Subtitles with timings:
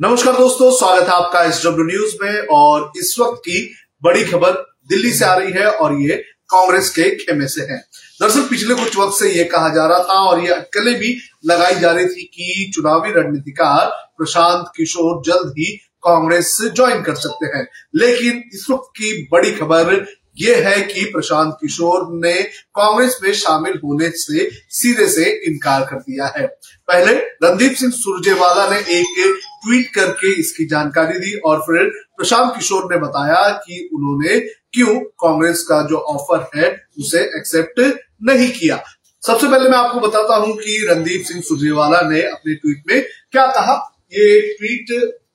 [0.00, 4.50] नमस्कार दोस्तों, स्वागत है आपका एस डब्ल्यू न्यूज़ में और इस वक्त की बड़ी खबर
[4.88, 6.16] दिल्ली से आ रही है और ये
[6.48, 7.78] कांग्रेस के खेमे से है।
[8.20, 11.74] दरअसल पिछले कुछ वक्त से ये कहा जा रहा था और ये अटकलें भी लगाई
[11.74, 13.86] जा रही थी कि चुनावी रणनीतिकार
[14.18, 20.06] प्रशांत किशोर जल्द ही कांग्रेस ज्वाइन कर सकते हैं। लेकिन इस वक्त की बड़ी खबर
[20.38, 22.42] ये है कि प्रशांत किशोर ने
[22.74, 26.46] कांग्रेस में शामिल होने से सीधे से इनकार कर दिया है।
[26.88, 32.84] पहले रणदीप सिंह सुरजेवाला ने एक ट्वीट करके इसकी जानकारी दी और फिर प्रशांत किशोर
[32.92, 34.38] ने बताया कि उन्होंने
[34.72, 37.80] क्यों कांग्रेस का जो ऑफ़र है उसे एक्सेप्ट
[38.22, 38.82] नहीं किया।
[39.22, 43.02] सबसे पहले मैं आपको बताता हूँ कि रणदीप सिंह सुरजेवाला ने अपने ट्वीट में
[43.32, 43.74] क्या कहा।
[44.12, 44.92] ये ट्वीट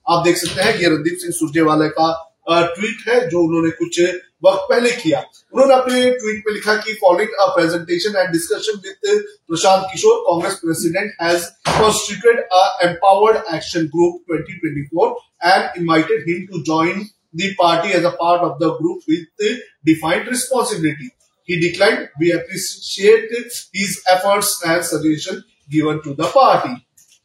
[0.09, 2.11] आप देख सकते हैं ये रणदीप सिंह सुरजेवाला का
[2.49, 3.99] ट्वीट है जो उन्होंने कुछ
[4.45, 5.19] वक्त पहले किया।
[5.53, 10.59] उन्होंने अपने ट्वीट में लिखा कि following a presentation and discussion with Prashant Kishor Congress
[10.63, 15.09] president has constituted a empowered action group 2024
[15.45, 20.29] and invited him to join the party as a part of the group with defined
[20.29, 21.09] responsibility
[21.49, 23.29] he declined we appreciate
[23.75, 26.75] his efforts and suggestion given to the party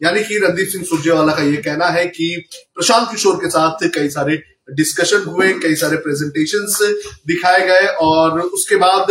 [0.03, 4.09] यानी कि रणदीप सिंह सुरजेवाला का ये कहना है कि प्रशांत किशोर के साथ कई
[4.09, 4.43] सारे
[4.77, 6.67] डिस्कशन हुए, कई सारे प्रेजेंटेशन
[7.27, 9.07] दिखाए गए और उसके बाद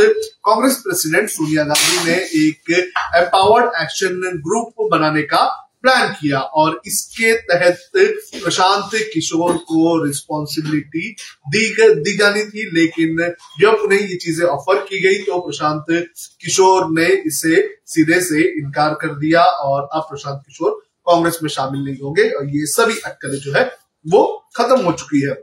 [0.46, 2.72] कांग्रेस प्रेसिडेंट सोनिया गांधी ने एक
[3.16, 11.12] एम्पावर्ड एक्शन ग्रुप बनाने का प्लान किया और इसके तहत प्रशांत किशोर को रिस्पॉन्सिबिलिटी
[11.48, 13.18] दी दी जानी थी, लेकिन
[13.62, 18.94] जब उन्हें ये चीज़ें ऑफ़र की गई तो प्रशांत किशोर ने इसे सीधे से इनकार
[19.02, 20.72] कर दिया और अब प्रशांत किशोर
[21.08, 23.66] कांग्रेस में शामिल नहीं होंगे और ये सभी अटकलें जो है,
[24.06, 25.36] वो खत्म हो चुकी है।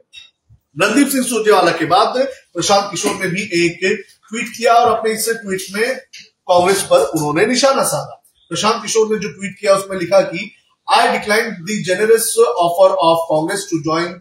[0.77, 2.19] रणदीप सिंह सुरजेवाला के बाद
[2.55, 5.97] प्रशांत किशोर ने भी एक ट्वीट किया और अपने इस ट्वीट में
[6.49, 10.51] कांग्रेस पर उन्होंने निशाना साधा। प्रशांत किशोर ने जो ट्वीट किया उसमें लिखा कि
[10.89, 12.35] I decline the generous
[12.67, 14.13] offer of Congress to join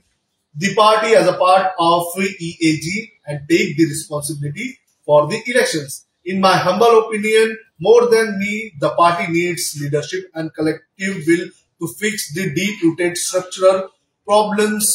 [0.55, 2.97] the party as a part of EAG
[3.29, 4.71] and take the responsibility
[5.07, 10.53] for the elections In my humble opinion, more than me, the party needs leadership and
[10.53, 11.49] collective will
[11.81, 13.81] to fix the deep-rooted structural
[14.27, 14.89] problems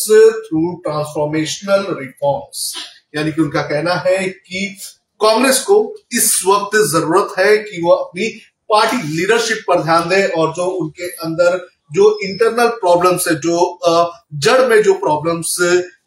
[0.45, 2.61] through transformational reforms
[3.17, 4.61] यानी कि उनका कहना है कि
[5.21, 5.77] कांग्रेस को
[6.19, 8.29] इस वक्त ज़रूरत है कि वो अपनी
[8.71, 11.57] पार्टी लीडरशिप पर ध्यान दें और जो उनके अंदर
[11.91, 13.79] जो इंटरनल प्रॉब्लम्स है, जो
[14.37, 15.57] जड़ में जो प्रॉब्लम्स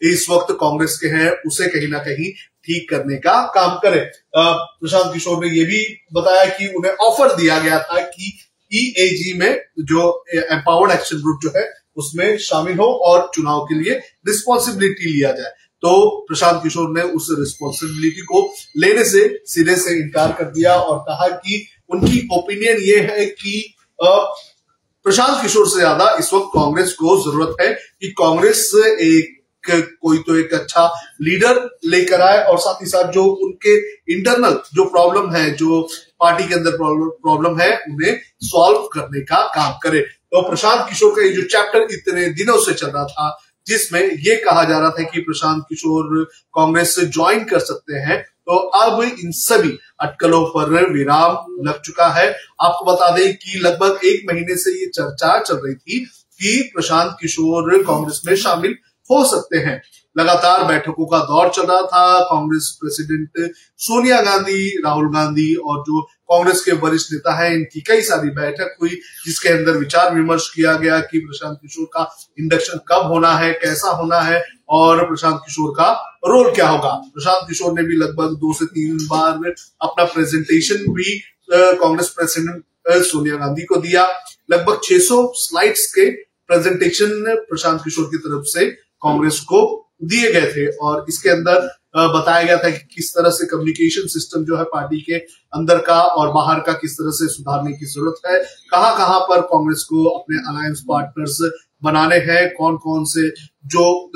[0.04, 2.32] इस वक्त कांग्रेस के हैं, उसे कहीं ना कहीं
[2.66, 4.04] ठीक करने का काम करें।
[4.36, 5.84] प्रशांत किशोर ने यह भी
[6.14, 8.32] बताया कि उन्हें ऑफ़र दिया गया था कि
[8.72, 10.04] ईएजी में जो
[10.36, 11.68] एम्पावर्ड एक्शन ग्रुप जो है,
[11.98, 13.94] उसमें शामिल हो और चुनाव के लिए
[14.28, 15.52] रिस्पॉन्सिबिलिटी लिया जाए।
[15.84, 15.94] तो
[16.28, 18.42] प्रशांत किशोर ने उस रिस्पॉन्सिबिलिटी को
[18.78, 23.54] लेने से सिरे से इनकार कर दिया और कहा कि उनकी ओपिनियन ये है कि
[24.00, 30.36] प्रशांत किशोर से ज़्यादा इस वक्त कांग्रेस को ज़रूरत है कि कांग्रेस एक, कोई तो
[30.36, 30.86] एक अच्छा
[31.22, 33.76] लीडर लेकर आए और साथ ही साथ जो उनके
[34.14, 35.82] इंटरनल जो प्रॉब्लम है, जो
[36.20, 41.22] पार्टी के अंदर प्रॉब्लम है, उन्हें सॉल्व करने का काम करे। तो प्रशांत किशोर का
[41.22, 43.30] ये जो चैप्टर इतने दिनों से चल रहा था
[43.68, 46.24] जिसमें यह कहा जा रहा था कि प्रशांत किशोर
[46.54, 52.08] कांग्रेस से ज्वाइन कर सकते हैं। तो अब इन सभी अटकलों पर विराम लग चुका
[52.10, 56.72] है। आपको बता दें कि लगभग एक महीने से ये चर्चा चल रही थी कि
[56.76, 58.76] प्रशांत किशोर कांग्रेस में शामिल
[59.12, 59.82] हो सकते हैं।
[60.18, 66.08] लगातार बैठकों का दौर चल रहा था। कांग्रेस प्रेसिडेंट सोनिया गांधी, राहुल गांधी और जो
[66.32, 68.90] कांग्रेस के वरिष्ठ नेता हैं, इनकी कई सारी बैठक हुई,
[69.26, 72.08] जिसके अंदर विचार विमर्श किया गया कि प्रशांत किशोर का
[72.40, 75.92] इंडक्शन कब होना है, कैसा होना है, और प्रशांत किशोर का
[76.26, 81.18] रोल क्या होगा। प्रशांत किशोर ने भी लगभग दो से तीन बार अपना प्रेजेंटेशन भी
[81.52, 84.06] कांग्रेस प्रेसिडेंट सोनिया गांधी को दिया।
[84.52, 86.10] लगभग 600 स्लाइड्स के
[86.50, 88.66] प्रेजेंटेशन प्रशांत किशोर की तरफ़ से
[89.04, 89.62] कांग्रेस को
[90.04, 94.44] दिए गए थे, और इसके अंदर बताया गया था कि किस तरह से कम्युनिकेशन सिस्टम
[94.46, 95.18] जो है पार्टी के
[95.54, 98.40] अंदर का और बाहर का किस तरह से सुधारने की ज़रूरत है
[98.72, 101.38] कहाँ कहाँ पर कांग्रेस को अपने अलायंस पार्टनर्स
[101.84, 103.30] बनाने हैं कौन कौन से,
[103.68, 104.12] जो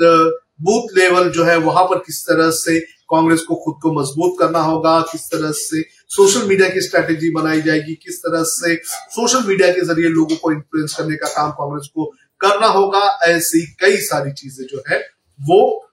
[0.60, 2.78] बूथ लेवल जो है वहाँ पर किस तरह से
[3.10, 7.60] कांग्रेस को खुद को मज़बूत करना होगा, किस तरह से सोशल मीडिया की स्ट्रेटेजी बनाई
[7.62, 8.74] जाएगी, किस तरह से
[9.14, 12.04] सोशल मीडिया के ज़रिए लोगों को इन्फ्लुएंस करने का काम कांग्रेस को
[12.40, 14.98] करना होगा, ऐसी कई सारी चीज़ें जो है,
[15.38, 15.85] वो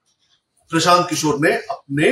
[0.73, 2.11] प्रशांत किशोर ने अपने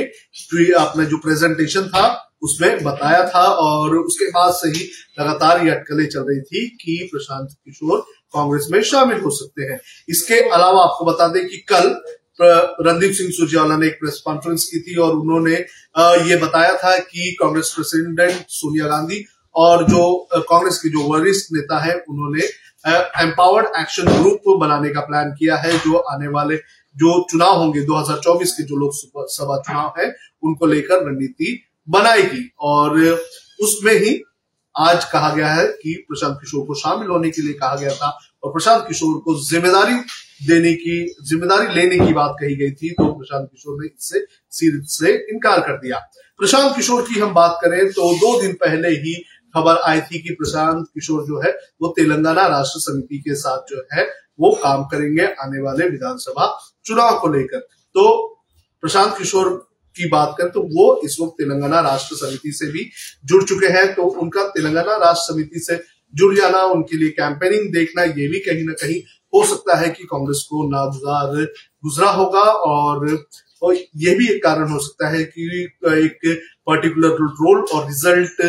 [0.76, 2.04] अपने जो प्रेजेंटेशन था,
[2.42, 4.84] उसमें बताया था और उसके बाद से ही
[5.20, 8.00] लगातार ये अटकलें चल रही थी कि प्रशांत किशोर
[8.34, 9.78] कांग्रेस में शामिल हो सकते हैं।
[10.08, 11.94] इसके अलावा आपको बता दें कि कल
[12.86, 15.54] रणदीप सिंह सुरजेवाला ने एक प्रेस कॉन्फ्रेंस की थी और उन्होंने
[16.30, 19.24] ये बताया था कि कांग्रेस प्रेसिडेंट सोनिया गांधी
[19.54, 20.02] और जो
[20.34, 22.46] कांग्रेस के जो वरिष्ठ नेता है, उन्होंने
[23.22, 26.56] एम्पावर्ड एक्शन ग्रुप बनाने का प्लान किया है जो आने वाले
[26.96, 30.08] जो चुनाव होंगे 2024 के जो लोकसभा चुनाव है,
[30.42, 31.58] उनको लेकर रणनीति
[31.88, 32.98] बनाएगी। और
[33.62, 34.20] उसमें ही
[34.74, 38.08] आज कहा गया है कि प्रशांत किशोर को शामिल होने के लिए कहा गया था
[38.42, 39.94] और प्रशांत किशोर को ज़िम्मेदारी
[40.46, 44.80] देने की, ज़िम्मेदारी लेने की बात कही गई थी तो प्रशांत किशोर ने इससे सीधे
[44.88, 45.98] से इनकार कर दिया।
[46.40, 49.14] प्रशांत किशोर की हम बात करें तो दो दिन पहले ही
[49.54, 51.50] खबर आई थी कि प्रशांत किशोर जो है,
[51.82, 54.04] वो तेलंगाना राष्ट्र समिति के साथ जो है
[54.38, 56.46] वो काम करेंगे आने वाले विधानसभा
[56.84, 58.04] चुनाव को लेकर। तो
[58.82, 59.48] प्रशांत किशोर
[59.96, 62.90] की बात करें तो वो इस वक्त तेलंगाना राष्ट्र समिति से भी
[63.24, 65.80] जुड़ चुके हैं तो उनका तेलंगाना राष्ट्र समिति से
[66.14, 69.00] जुड़ जाना, उनके लिए कैंपेनिंग देखना, ये भी कहीं ना कहीं
[69.32, 71.44] हो सकता है कि कांग्रेस को नागुजार
[71.84, 73.06] गुजरा होगा और
[73.62, 75.42] और ये भी एक कारण हो सकता है कि
[75.96, 76.26] एक
[76.66, 78.42] पर्टिकुलर रोल और रिज़ल्ट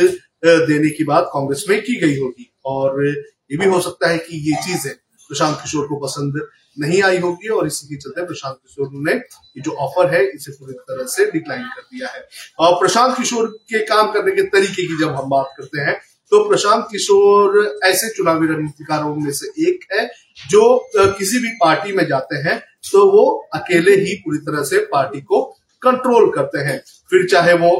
[0.67, 4.37] देने की बात कांग्रेस में की गई होगी। और ये भी हो सकता है कि
[4.49, 4.95] ये चीज़ है
[5.33, 6.39] प्रशांत किशोर को पसंद
[6.77, 10.51] नहीं आई होगी और इसी के चलते प्रशांत किशोर ने ये जो ऑफ़र है, इसे
[10.51, 12.27] पूरी तरह से डिक्लाइन कर दिया है।
[12.59, 15.95] और प्रशांत किशोर के काम करने के तरीके की जब हम बात करते हैं
[16.31, 20.05] तो प्रशांत किशोर ऐसे चुनावी रणनीतिकारों में से एक है
[20.49, 20.63] जो
[20.95, 22.57] किसी भी पार्टी में जाते हैं
[22.91, 23.25] तो वो
[23.55, 25.41] अकेले ही पूरी तरह से पार्टी को
[25.81, 26.77] कंट्रोल करते हैं।
[27.09, 27.71] फिर चाहे वो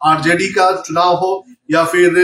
[0.00, 1.32] आरजेडी का चुनाव हो
[1.70, 2.18] या फिर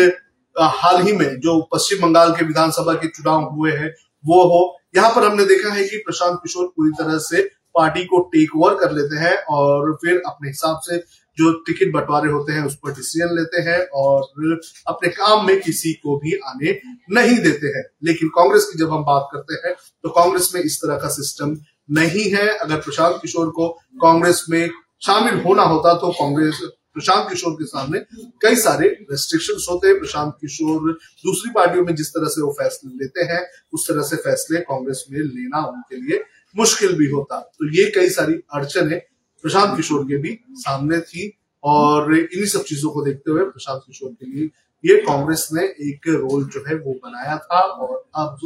[0.57, 3.95] हाल ही में जो पश्चिम बंगाल के विधानसभा के चुनाव हुए हैं
[4.25, 4.63] वो हो।
[4.97, 7.43] यहाँ पर हमने देखा है कि प्रशांत किशोर पूरी तरह से
[7.75, 10.99] पार्टी को टेक ओवर कर लेते हैं और फिर अपने हिसाब से
[11.39, 15.93] जो टिकट बंटवारे होते हैं, उस पर डिसीज़न लेते हैं और अपने काम में किसी
[15.95, 16.79] को भी आने
[17.13, 20.79] नहीं देते हैं। लेकिन कांग्रेस की जब हम बात करते हैं तो कांग्रेस में इस
[20.79, 21.57] तरह का सिस्टम
[21.91, 23.69] नहीं है। अगर प्रशांत किशोर को
[24.03, 24.69] कांग्रेस में
[25.03, 26.61] शामिल होना होता तो कांग्रेस
[26.97, 27.99] प्रशांत किशोर के सामने
[28.43, 30.93] कई सारे रेस्ट्रिक्शन होते हैं। प्रशांत किशोर
[31.25, 33.41] दूसरी पार्टियों में जिस तरह से वो फैसले लेते हैं,
[33.73, 36.23] उस तरह से फैसले कांग्रेस में लेना उनके लिए
[36.55, 38.97] मुश्किल भी होता। तो ये कई सारी अड़चने
[39.45, 41.33] प्रशांत किशोर के भी सामने थी
[41.63, 44.51] और इन्हीं सब चीज़ों को देखते हुए प्रशांत किशोर के लिए
[44.85, 48.39] ये कांग्रेस ने एक रोल जो है वो बनाया था और अब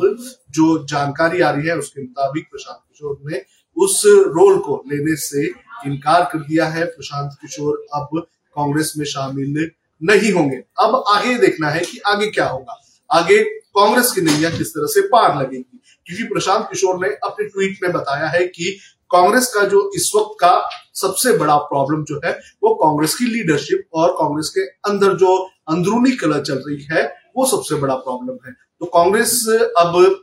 [0.51, 3.43] जो जानकारी आ रही है उसके मुताबिक प्रशांत किशोर ने
[3.77, 5.47] उस रोल को लेने से
[5.87, 8.27] इनकार कर दिया है। प्रशांत किशोर अब
[8.59, 9.71] कांग्रेस में शामिल
[10.03, 13.43] नहीं होंगे। अब आगे देखना है कि आगे क्या होगा। आगे
[13.79, 17.93] कांग्रेस की नैया किस तरह से पार लगेगी। क्योंकि प्रशांत किशोर ने अपने ट्वीट में
[17.93, 18.79] बताया है कि
[19.11, 22.33] कांग्रेस का जो इस वक्त का सबसे बड़ा प्रॉब्लम जो है,
[22.63, 24.61] वो कांग्रेस की लीडरशिप और कांग्रेस के
[24.91, 25.37] अंदर जो
[25.69, 27.03] अंदरूनी कला चल रही है,
[27.37, 29.33] वो सबसे बड़ा प्रॉब्लम है। तो कांग्रेस
[29.79, 30.21] अब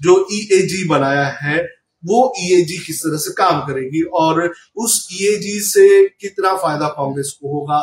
[0.00, 1.58] जो ईएजी e बनाया है
[2.04, 4.42] वो ईएजी e किस तरह से काम करेगी और
[4.76, 5.86] उस ईएजी e से
[6.20, 7.80] कितना फ़ायदा कांग्रेस को होगा?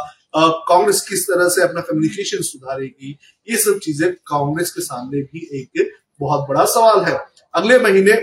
[0.70, 3.18] कांग्रेस किस तरह से अपना कम्युनिकेशन सुधारेगी?
[3.48, 7.18] ये सब चीज़ें कांग्रेस के सामने भी एक बहुत बड़ा सवाल है।
[7.54, 8.14] अगले महीने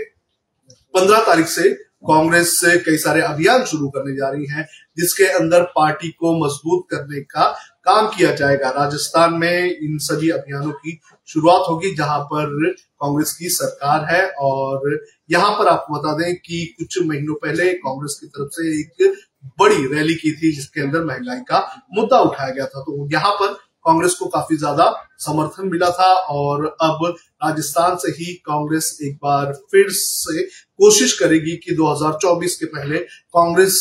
[0.94, 1.70] पंद्रह तारीख से
[2.08, 6.86] कांग्रेस से कई सारे अभियान शुरू करने जा रही है, जिसके अंदर पार्टी को मज़बूत
[6.90, 7.46] करने का
[7.86, 10.98] काम किया जाएगा। राजस्थान में इन सभी अभियानों की
[11.28, 14.98] शुरुआत होगी, जहाँ पर कांग्रेस की सरकार है और
[15.30, 19.14] यहाँ पर आपको बता दें कि कुछ महीनों पहले कांग्रेस की तरफ़ से एक
[19.58, 21.60] बड़ी रैली की थी, जिसके अंदर महँगाई का
[21.96, 23.52] मुद्दा उठाया गया था। तो यहाँ पर
[23.84, 24.84] कांग्रेस को काफ़ी ज़्यादा
[25.20, 27.04] समर्थन मिला था और अब
[27.44, 33.76] राजस्थान से ही कांग्रेस एक बार फिर से कोशिश करेगी कि 2024 के पहले कांग्रेस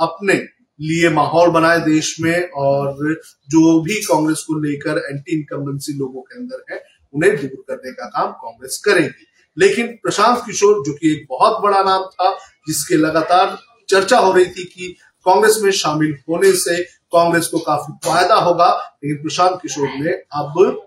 [0.00, 0.34] अपने
[0.80, 3.14] लिए माहौल बनाए देश में और
[3.48, 6.82] जो भी कांग्रेस को लेकर एंटी इनकम्बेंसी लोगों के अंदर है,
[7.14, 9.26] उन्हें दूर करने का काम कांग्रेस करेगी।
[9.58, 12.30] लेकिन प्रशांत किशोर, जो कि एक बहुत बड़ा नाम था,
[12.68, 13.58] जिसके लगातार
[13.88, 14.96] चर्चा हो रही थी कि
[15.26, 20.86] कांग्रेस में शामिल होने से कांग्रेस को काफ़ी फ़ायदा होगा, लेकिन प्रशांत किशोर ने अब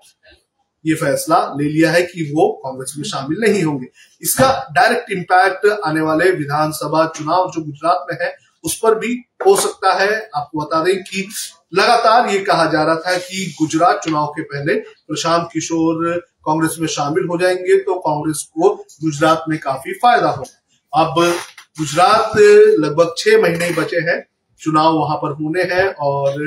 [0.86, 3.88] ये फैसला ले लिया है कि वो कांग्रेस में शामिल नहीं होंगे।
[4.22, 8.32] इसका डायरेक्ट इम्पैक्ट आने वाले विधानसभा चुनाव जो गुजरात में है
[8.63, 9.13] उस पर भी
[9.48, 11.27] हो सकता है। आपको बता दें कि
[11.74, 16.88] लगातार ये कहा जा रहा था कि गुजरात चुनाव के पहले प्रशांत किशोर कांग्रेस में
[16.88, 21.15] शामिल हो जाएँगे तो कांग्रेस को गुजरात में काफ़ी फ़ायदा होगा। अब
[21.79, 22.38] गुजरात
[22.79, 24.20] लगभग छह महीने बचे हैं,
[24.62, 26.41] चुनाव वहाँ पर होने हैं और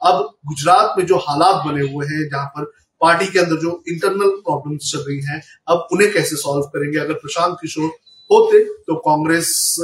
[0.00, 2.64] अब गुजरात में जो हालात बने हुए हैं, जहाँ पर
[3.00, 6.98] पार्टी के अंदर जो इंटरनल प्रॉब्लम्स चल रही हैं, अब उन्हें कैसे सॉल्व करेंगे?
[6.98, 7.90] अगर प्रशांत किशोर
[8.30, 9.76] होते तो कांग्रेस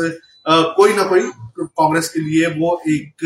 [0.48, 1.20] कोई ना कोई
[1.60, 3.24] कांग्रेस के लिए वो एक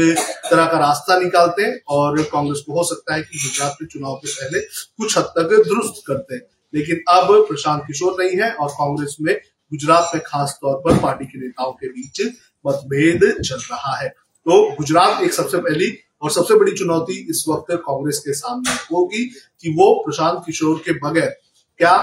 [0.50, 4.14] तरह का रास्ता निकालते हैं और कांग्रेस को हो सकता है कि गुजरात में चुनाव
[4.14, 6.36] के पहले कुछ हद तक दुरुस्त करते
[6.74, 9.34] लेकिन अब प्रशांत किशोर नहीं है और कांग्रेस में
[9.72, 12.20] गुजरात में खास तौर पर पार्टी के नेताओं के बीच
[12.66, 15.92] मतभेद चल रहा है। तो गुजरात एक सबसे पहली
[16.22, 19.24] और सबसे बड़ी चुनौती इस वक्त कांग्रेस के सामने होगी
[19.60, 21.36] कि वो प्रशांत किशोर के बगैर
[21.78, 21.96] क्या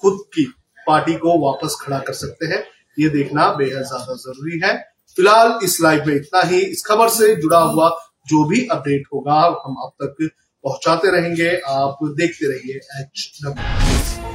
[0.00, 0.44] खुद की
[0.86, 2.64] पार्टी को वापस खड़ा कर सकते हैं।
[2.98, 4.76] ये देखना बेहद ज़्यादा ज़रूरी है।
[5.16, 7.88] फ़िलहाल इस लाइव में इतना ही। इस खबर से जुड़ा हुआ
[8.28, 10.28] जो भी अपडेट होगा, हम आप तक
[10.64, 14.25] पहुंचाते रहेंगे। आप देखते रहिए एच डब्ल्यू